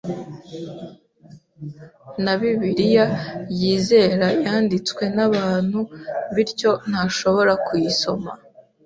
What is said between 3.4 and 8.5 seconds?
yizerayanditswe n’abantu bityo ntashobora kuyisoma